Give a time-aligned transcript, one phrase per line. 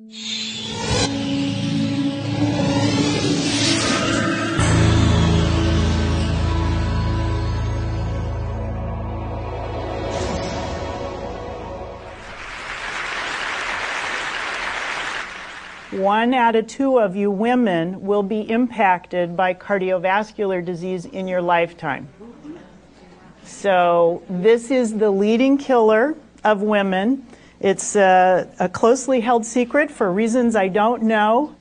[0.00, 0.14] One
[16.32, 22.08] out of two of you women will be impacted by cardiovascular disease in your lifetime.
[23.44, 27.26] So, this is the leading killer of women.
[27.60, 31.56] It's a, a, closely held secret for reasons I don't know.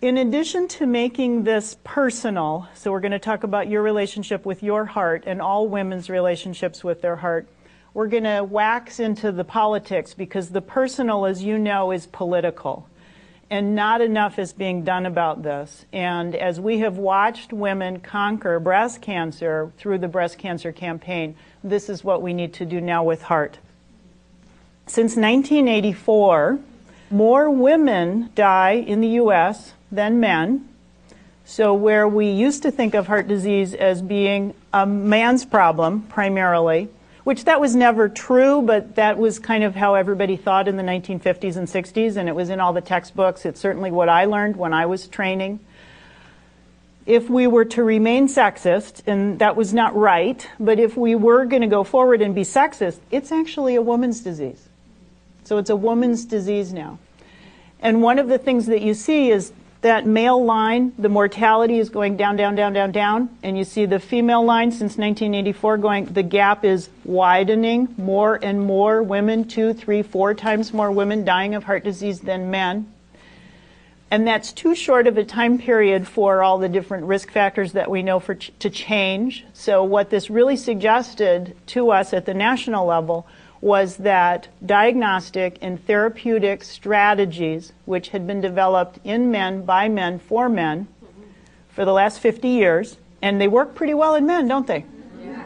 [0.00, 4.62] In addition to making this personal, so we're going to talk about your relationship with
[4.62, 7.48] your heart and all women's relationships with their heart,
[7.92, 12.88] we're going to wax into the politics because the personal, as you know, is political
[13.50, 15.86] and not enough is being done about this.
[15.92, 21.34] And as we have watched women conquer breast cancer through the breast cancer campaign,
[21.64, 23.58] this is what we need to do now with heart.
[24.86, 26.58] Since 1984,
[27.10, 30.68] more women die in the US than men.
[31.46, 36.88] So, where we used to think of heart disease as being a man's problem primarily,
[37.24, 40.82] which that was never true, but that was kind of how everybody thought in the
[40.82, 43.46] 1950s and 60s, and it was in all the textbooks.
[43.46, 45.60] It's certainly what I learned when I was training.
[47.06, 51.44] If we were to remain sexist, and that was not right, but if we were
[51.46, 54.63] going to go forward and be sexist, it's actually a woman's disease.
[55.44, 56.98] So it's a woman's disease now.
[57.80, 61.90] And one of the things that you see is that male line, the mortality is
[61.90, 63.28] going down, down, down, down, down.
[63.42, 67.94] And you see the female line since 1984 going, the gap is widening.
[67.98, 72.50] More and more women, two, three, four times more women dying of heart disease than
[72.50, 72.90] men.
[74.10, 77.90] And that's too short of a time period for all the different risk factors that
[77.90, 79.44] we know for ch- to change.
[79.52, 83.26] So, what this really suggested to us at the national level
[83.64, 90.50] was that diagnostic and therapeutic strategies, which had been developed in men, by men, for
[90.50, 90.86] men,
[91.70, 94.84] for the last 50 years, and they work pretty well in men, don't they?
[95.18, 95.44] Yeah.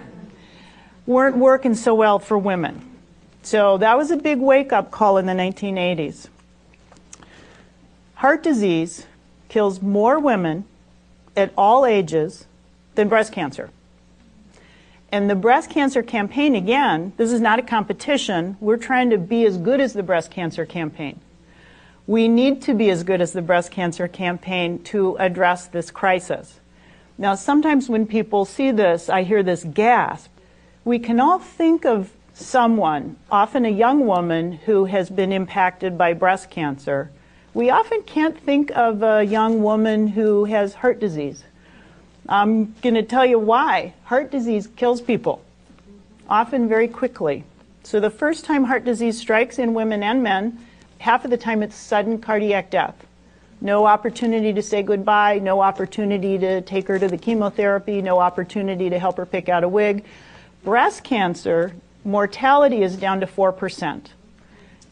[1.07, 2.85] Weren't working so well for women.
[3.45, 6.27] So that was a big wake up call in the 1980s.
[8.15, 9.07] Heart disease
[9.49, 10.65] kills more women
[11.37, 12.47] at all ages
[12.97, 13.71] than breast cancer.
[15.11, 18.59] And the breast cancer campaign, again, this is not a competition.
[18.61, 21.21] We're trying to be as good as the breast cancer campaign.
[22.07, 26.61] We need to be as good as the breast cancer campaign to address this crisis.
[27.17, 30.31] Now, sometimes when people see this, I hear this gasp.
[30.85, 36.13] We can all think of someone, often a young woman, who has been impacted by
[36.13, 37.11] breast cancer.
[37.55, 41.45] We often can't think of a young woman who has heart disease
[42.29, 43.95] I'm going to tell you why.
[44.05, 45.43] Heart disease kills people,
[46.29, 47.45] often very quickly.
[47.85, 50.59] So, the first time heart disease strikes in women and men,
[50.99, 53.07] half of the time it's sudden cardiac death.
[53.61, 58.91] No opportunity to say goodbye, no opportunity to take her to the chemotherapy, no opportunity
[58.91, 60.05] to help her pick out a wig.
[60.63, 61.75] Breast cancer,
[62.05, 64.07] mortality is down to 4%.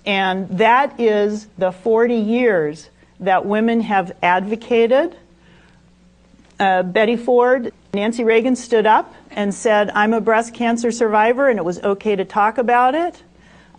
[0.06, 2.88] And that is the 40 years
[3.20, 5.16] that women have advocated
[6.58, 11.58] uh, Betty Ford, Nancy Reagan stood up and said, I'm a breast cancer survivor, and
[11.58, 13.22] it was okay to talk about it.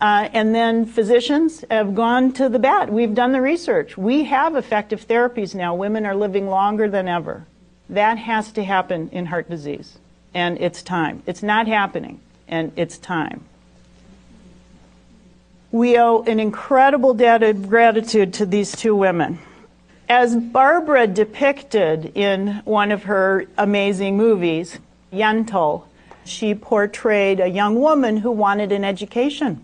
[0.00, 2.92] Uh, and then physicians have gone to the bat.
[2.92, 3.96] We've done the research.
[3.96, 5.74] We have effective therapies now.
[5.74, 7.46] Women are living longer than ever.
[7.88, 9.98] That has to happen in heart disease.
[10.34, 11.22] And it's time.
[11.26, 13.44] It's not happening, and it's time.
[15.72, 19.40] We owe an incredible debt of gratitude to these two women.
[20.08, 24.78] As Barbara depicted in one of her amazing movies,
[25.12, 25.84] Yentl,
[26.24, 29.60] she portrayed a young woman who wanted an education.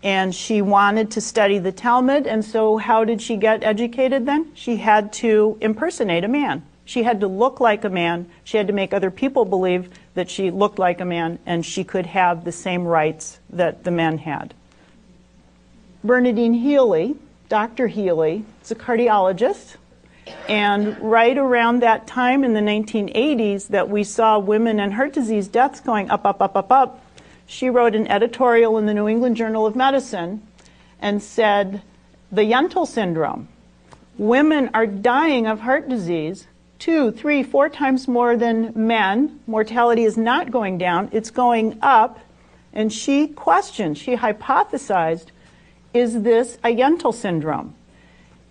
[0.00, 4.52] And she wanted to study the Talmud, and so how did she get educated then?
[4.54, 6.62] She had to impersonate a man.
[6.84, 8.30] She had to look like a man.
[8.44, 11.82] She had to make other people believe that she looked like a man and she
[11.82, 14.54] could have the same rights that the men had.
[16.04, 17.16] Bernadine Healy,
[17.52, 17.86] Dr.
[17.86, 19.76] Healy is a cardiologist.
[20.48, 25.48] And right around that time in the 1980s that we saw women and heart disease
[25.48, 27.04] deaths going up, up, up, up, up,
[27.44, 30.40] she wrote an editorial in the New England Journal of Medicine
[30.98, 31.82] and said,
[32.30, 33.48] the Yentl syndrome.
[34.16, 36.46] Women are dying of heart disease
[36.78, 39.40] two, three, four times more than men.
[39.46, 42.18] Mortality is not going down, it's going up.
[42.72, 45.26] And she questioned, she hypothesized
[45.94, 47.74] is this a Yentl syndrome?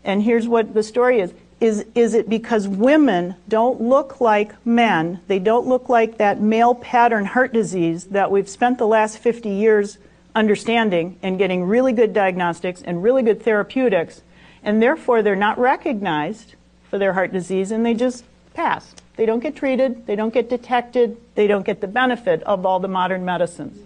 [0.04, 1.34] And here's what the story is.
[1.60, 5.20] Is, is it because women don't look like men?
[5.28, 9.50] They don't look like that male pattern heart disease that we've spent the last 50
[9.50, 10.00] years
[10.34, 14.22] understanding and getting really good diagnostics and really good therapeutics,
[14.64, 16.56] and therefore they're not recognized
[16.90, 18.24] for their heart disease and they just
[18.56, 18.96] pass.
[19.16, 22.80] They don't get treated, they don't get detected, they don't get the benefit of all
[22.80, 23.78] the modern medicines.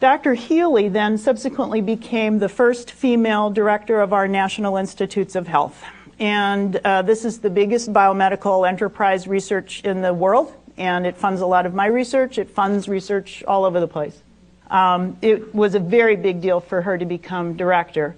[0.00, 0.34] Dr.
[0.34, 5.82] Healy then subsequently became the first female director of our National Institutes of Health.
[6.20, 11.40] And uh, this is the biggest biomedical enterprise research in the world, and it funds
[11.40, 12.38] a lot of my research.
[12.38, 14.22] It funds research all over the place.
[14.70, 18.14] Um, it was a very big deal for her to become director.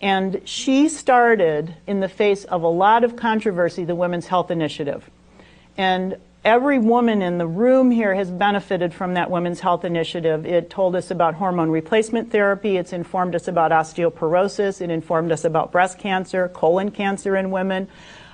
[0.00, 5.08] And she started, in the face of a lot of controversy, the Women's Health Initiative.
[5.76, 10.46] And every woman in the room here has benefited from that Women's Health Initiative.
[10.46, 15.44] It told us about hormone replacement therapy, it's informed us about osteoporosis, it informed us
[15.44, 17.88] about breast cancer, colon cancer in women.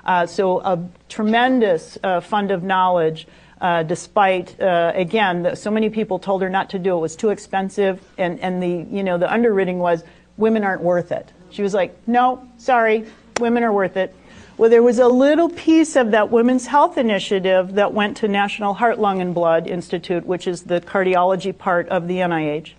[0.05, 3.27] Uh, so, a tremendous uh, fund of knowledge.
[3.59, 7.17] Uh, despite uh, again, so many people told her not to do it, it was
[7.17, 10.05] too expensive, and, and the you know the underwriting was
[10.37, 11.33] women aren't worth it.
[11.49, 13.07] She was like, no, sorry,
[13.41, 14.15] women are worth it.
[14.59, 18.73] Well, there was a little piece of that Women's Health Initiative that went to National
[18.73, 22.73] Heart, Lung, and Blood Institute, which is the cardiology part of the NIH.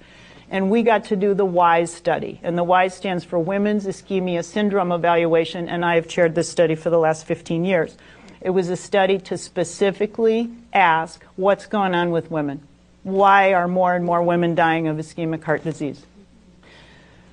[0.49, 2.39] And we got to do the WISE study.
[2.41, 6.73] And the WISE stands for Women's Ischemia Syndrome Evaluation, and I have chaired this study
[6.73, 7.95] for the last 15 years.
[8.41, 12.67] It was a study to specifically ask what's going on with women.
[13.03, 16.03] Why are more and more women dying of ischemic heart disease?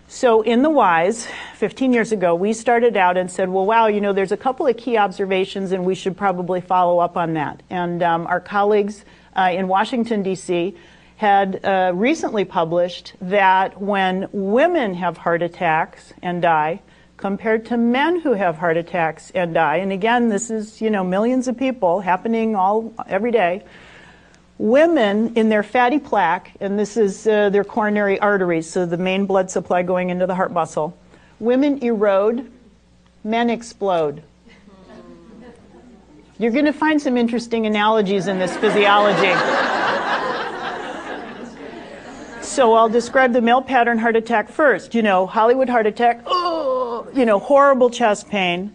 [0.06, 4.00] So in the WISE, 15 years ago, we started out and said, well, wow, you
[4.00, 7.62] know, there's a couple of key observations and we should probably follow up on that.
[7.70, 9.04] And um, our colleagues
[9.34, 10.76] uh, in Washington, D.C.,
[11.16, 16.82] had uh, recently published that when women have heart attacks and die,
[17.16, 21.04] compared to men who have heart attacks and die, and again, this is, you know,
[21.04, 23.62] millions of people happening all every day,
[24.58, 29.26] Women in their fatty plaque, and this is uh, their coronary arteries, so the main
[29.26, 30.96] blood supply going into the heart muscle,
[31.40, 32.50] women erode,
[33.24, 34.22] men explode.
[36.38, 39.32] You're going to find some interesting analogies in this physiology.
[42.42, 44.94] so I'll describe the male pattern heart attack first.
[44.94, 48.72] You know, Hollywood heart attack, oh, you know, horrible chest pain.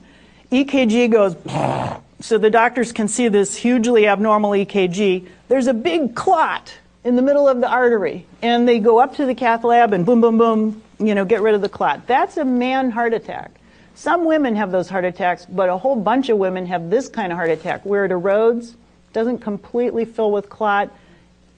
[0.52, 1.36] EKG goes,
[2.20, 6.72] so the doctors can see this hugely abnormal EKG there's a big clot
[7.04, 10.06] in the middle of the artery, and they go up to the cath lab and
[10.06, 12.06] boom, boom, boom, you know, get rid of the clot.
[12.06, 13.52] That's a man heart attack.
[13.96, 17.32] Some women have those heart attacks, but a whole bunch of women have this kind
[17.32, 18.76] of heart attack where it erodes,
[19.12, 20.92] doesn't completely fill with clot.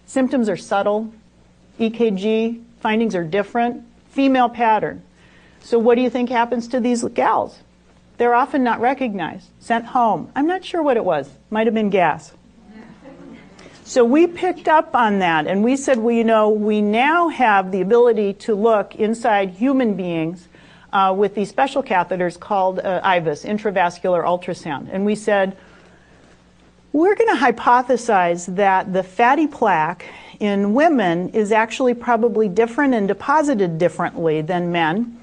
[0.06, 1.14] Symptoms are subtle.
[1.80, 3.84] EKG findings are different.
[4.12, 5.04] Female pattern.
[5.60, 7.60] So, what do you think happens to these gals?
[8.22, 10.32] They're often not recognized, sent home.
[10.36, 11.28] I'm not sure what it was.
[11.50, 12.32] Might have been gas.
[13.84, 17.72] So we picked up on that and we said, well, you know, we now have
[17.72, 20.48] the ability to look inside human beings
[20.94, 24.90] uh, with these special catheters called uh, IVUS, intravascular ultrasound.
[24.92, 25.58] And we said,
[26.94, 30.06] we're going to hypothesize that the fatty plaque
[30.40, 35.21] in women is actually probably different and deposited differently than men.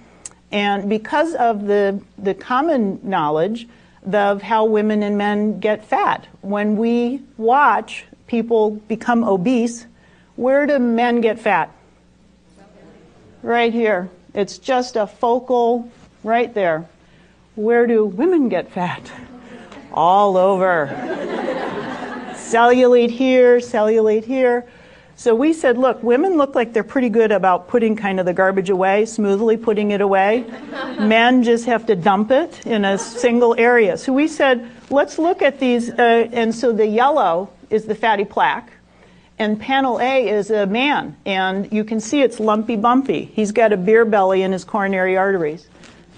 [0.50, 3.68] And because of the, the common knowledge
[4.10, 9.86] of how women and men get fat, when we watch people become obese,
[10.36, 11.70] where do men get fat?
[13.42, 14.08] Right here.
[14.34, 15.90] It's just a focal
[16.22, 16.88] right there.
[17.54, 19.10] Where do women get fat?
[19.92, 20.86] All over.
[22.34, 24.64] cellulite here, cellulite here.
[25.18, 28.32] So we said, look, women look like they're pretty good about putting kind of the
[28.32, 30.44] garbage away, smoothly putting it away.
[31.00, 33.98] Men just have to dump it in a single area.
[33.98, 35.90] So we said, let's look at these.
[35.90, 38.70] Uh, and so the yellow is the fatty plaque.
[39.40, 43.24] And panel A is a man, and you can see it's lumpy bumpy.
[43.24, 45.66] He's got a beer belly in his coronary arteries.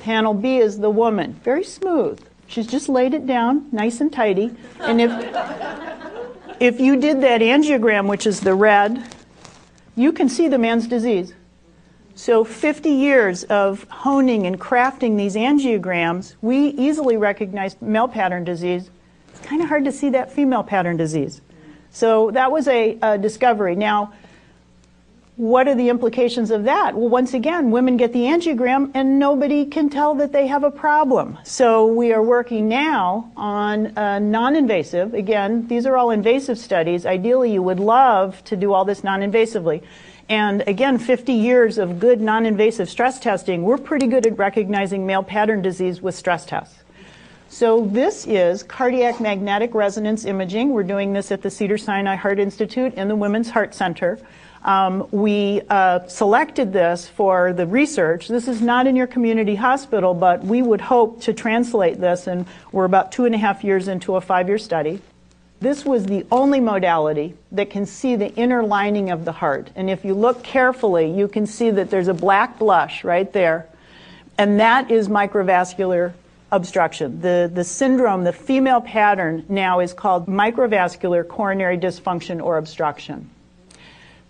[0.01, 2.23] Panel B is the woman, very smooth.
[2.49, 4.55] She's just laid it down, nice and tidy.
[4.81, 5.11] And if,
[6.61, 9.03] if you did that angiogram, which is the red,
[9.97, 11.35] you can see the man's disease.
[12.15, 18.91] So 50 years of honing and crafting these angiograms, we easily recognize male pattern disease
[19.41, 21.41] it's kind of hard to see that female pattern disease.
[21.91, 23.75] So that was a, a discovery.
[23.75, 24.13] Now,
[25.41, 26.95] what are the implications of that?
[26.95, 30.71] Well, once again, women get the angiogram and nobody can tell that they have a
[30.71, 31.39] problem.
[31.45, 35.15] So we are working now on non-invasive.
[35.15, 37.07] Again, these are all invasive studies.
[37.07, 39.83] Ideally, you would love to do all this non-invasively.
[40.29, 45.23] And again, 50 years of good non-invasive stress testing, we're pretty good at recognizing male
[45.23, 46.77] pattern disease with stress tests.
[47.49, 50.69] So this is cardiac magnetic resonance imaging.
[50.69, 54.19] We're doing this at the Cedars-Sinai Heart Institute in the Women's Heart Center.
[54.63, 58.29] Um, we uh, selected this for the research.
[58.29, 62.47] This is not in your community hospital, but we would hope to translate this, and
[62.71, 65.01] we're about two and a half years into a five year study.
[65.61, 69.71] This was the only modality that can see the inner lining of the heart.
[69.77, 73.67] And if you look carefully, you can see that there's a black blush right there.
[74.39, 76.15] And that is microvascular
[76.51, 77.21] obstruction.
[77.21, 83.29] The, the syndrome, the female pattern now is called microvascular coronary dysfunction or obstruction.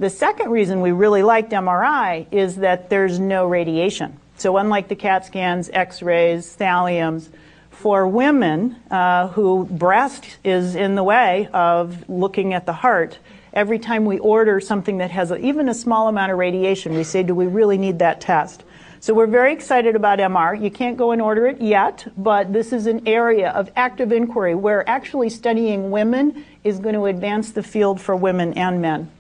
[0.01, 4.19] The second reason we really liked MRI is that there's no radiation.
[4.39, 7.29] So unlike the CAT scans, X-rays, thalliums,
[7.69, 13.19] for women uh, who breast is in the way of looking at the heart,
[13.53, 17.05] every time we order something that has a, even a small amount of radiation, we
[17.05, 18.65] say, do we really need that test?
[19.01, 20.59] So we're very excited about MR.
[20.59, 24.55] You can't go and order it yet, but this is an area of active inquiry
[24.55, 29.11] where actually studying women is going to advance the field for women and men.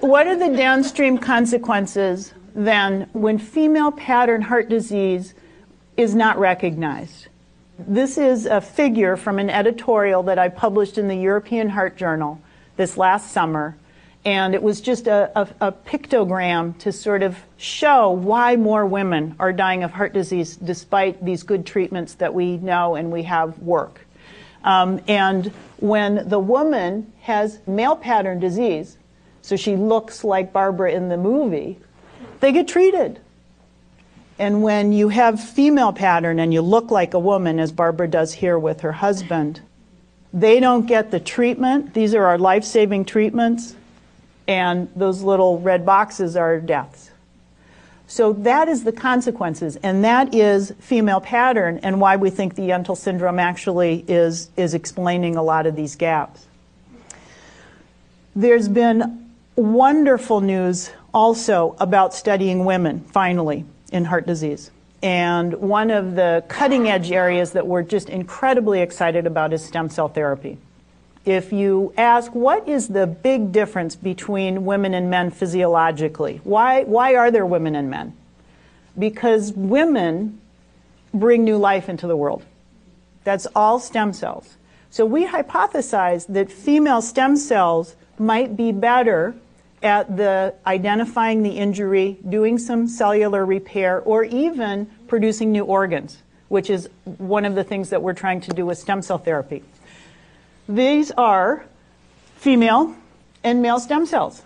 [0.00, 5.34] What are the downstream consequences then when female pattern heart disease
[5.96, 7.26] is not recognized?
[7.78, 12.40] This is a figure from an editorial that I published in the European Heart Journal
[12.76, 13.76] this last summer.
[14.24, 19.34] And it was just a, a, a, pictogram to sort of show why more women
[19.40, 23.58] are dying of heart disease despite these good treatments that we know and we have
[23.60, 24.06] work.
[24.64, 25.46] Um, and
[25.78, 28.97] when the woman has male pattern disease,
[29.48, 31.78] so she looks like Barbara in the movie,
[32.40, 33.18] they get treated.
[34.38, 38.34] And when you have female pattern and you look like a woman, as Barbara does
[38.34, 39.62] here with her husband,
[40.34, 41.94] they don't get the treatment.
[41.94, 43.74] These are our life saving treatments.
[44.46, 47.10] And those little red boxes are deaths.
[48.06, 52.68] So that is the consequences, and that is female pattern, and why we think the
[52.68, 56.46] Yentl syndrome actually is, is explaining a lot of these gaps.
[58.34, 59.27] There's been
[59.58, 64.70] wonderful news also about studying women, finally, in heart disease.
[65.02, 69.88] And one of the cutting edge areas that we're just incredibly excited about is stem
[69.88, 70.58] cell therapy.
[71.24, 77.16] If you ask what is the big difference between women and men physiologically, why, why
[77.16, 78.14] are there women and men?
[78.98, 80.40] Because women
[81.12, 82.44] bring new life into the world.
[83.24, 84.56] That's all stem cells.
[84.90, 89.34] So we hypothesize that female stem cells might be better
[89.82, 96.18] at the identifying the injury, doing some cellular repair, or even producing new organs,
[96.48, 99.62] which is one of the things that we're trying to do with stem cell therapy.
[100.68, 101.64] These are
[102.36, 102.94] female
[103.44, 104.42] and male stem cells.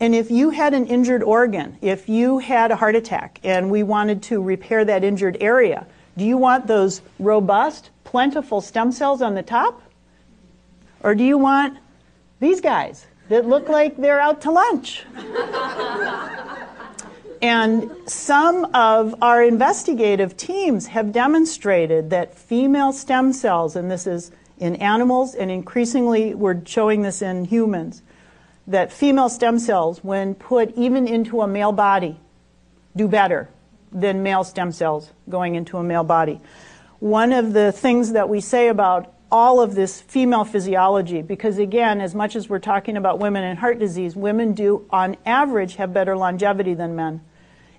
[0.00, 3.82] And if you had an injured organ, if you had a heart attack and we
[3.82, 9.34] wanted to repair that injured area, do you want those robust, plentiful stem cells on
[9.34, 9.82] the top?
[11.00, 11.78] Or do you want
[12.38, 13.06] these guys?
[13.28, 15.04] That look like they're out to lunch.
[17.42, 24.30] and some of our investigative teams have demonstrated that female stem cells, and this is
[24.58, 28.02] in animals, and increasingly we're showing this in humans,
[28.66, 32.18] that female stem cells, when put even into a male body,
[32.96, 33.48] do better
[33.92, 36.40] than male stem cells going into a male body.
[36.98, 42.00] One of the things that we say about all of this female physiology because again
[42.00, 45.92] as much as we're talking about women and heart disease women do on average have
[45.92, 47.20] better longevity than men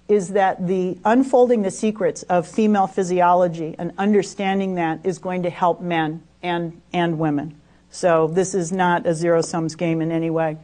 [0.10, 5.50] is that the unfolding the secrets of female physiology and understanding that is going to
[5.50, 7.56] help men and and women.
[7.91, 10.58] So this is not a zero sums game in any way.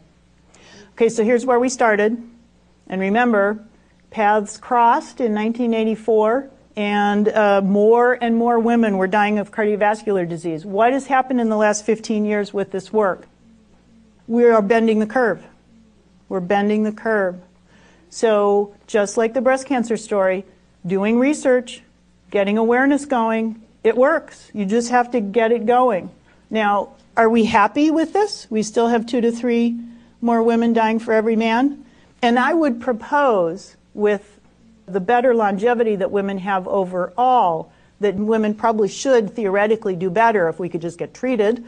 [0.93, 2.21] Okay so here's where we started.
[2.87, 3.63] And remember
[4.09, 10.65] paths crossed in 1984 and uh, more and more women were dying of cardiovascular disease.
[10.65, 13.27] What has happened in the last 15 years with this work?
[14.27, 15.43] We are bending the curve.
[16.27, 17.39] We're bending the curve.
[18.09, 20.45] So, just like the breast cancer story,
[20.85, 21.81] doing research,
[22.31, 24.49] getting awareness going, it works.
[24.53, 26.09] You just have to get it going.
[26.49, 28.47] Now, are we happy with this?
[28.49, 29.79] We still have two to three
[30.21, 31.85] more women dying for every man.
[32.21, 34.34] And I would propose, with
[34.85, 40.59] the better longevity that women have overall, that women probably should theoretically do better if
[40.59, 41.65] we could just get treated.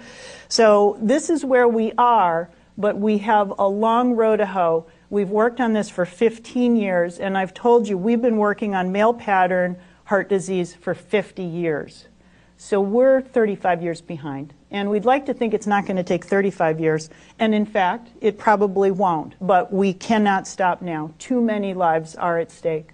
[0.50, 4.86] So this is where we are, but we have a long road to hoe.
[5.10, 8.92] We've worked on this for 15 years, and I've told you we've been working on
[8.92, 12.08] male pattern heart disease for 50 years.
[12.58, 14.54] So we're 35 years behind.
[14.72, 17.10] And we'd like to think it's not going to take 35 years.
[17.40, 19.36] And in fact, it probably won't.
[19.40, 21.14] But we cannot stop now.
[21.20, 22.90] Too many lives are at stake.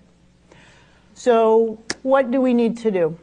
[1.15, 3.17] So, what do we need to do?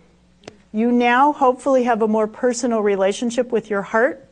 [0.73, 4.27] You now hopefully have a more personal relationship with your heart.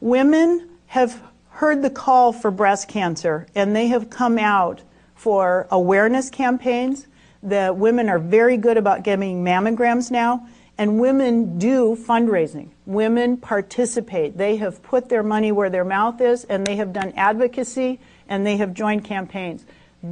[0.00, 4.82] Women have heard the call for breast cancer and they have come out
[5.14, 7.06] for awareness campaigns.
[7.42, 10.46] The women are very good about getting mammograms now,
[10.78, 12.70] and women do fundraising.
[12.84, 14.36] Women participate.
[14.36, 18.44] They have put their money where their mouth is, and they have done advocacy, and
[18.44, 19.64] they have joined campaigns.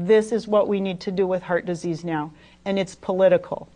[0.02, 2.32] This is what we need to do with heart disease now,
[2.64, 3.68] and it's political.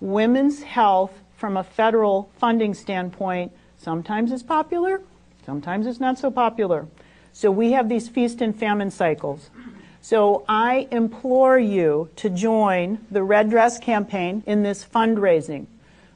[0.00, 5.02] Women's health, from a federal funding standpoint, sometimes is popular,
[5.44, 6.86] sometimes it's not so popular.
[7.34, 9.50] So we have these feast and famine cycles.
[10.00, 15.66] So I implore you to join the Red Dress campaign in this fundraising.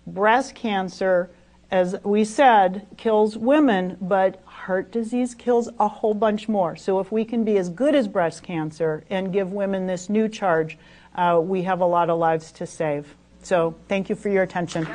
[0.07, 1.31] Breast cancer,
[1.71, 6.75] as we said, kills women, but heart disease kills a whole bunch more.
[6.75, 10.29] So if we can be as good as breast cancer and give women this new
[10.29, 10.77] charge,
[11.15, 13.15] uh, we have a lot of lives to save.
[13.43, 14.89] So thank you for your attention.